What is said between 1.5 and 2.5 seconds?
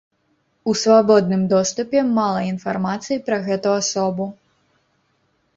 доступе мала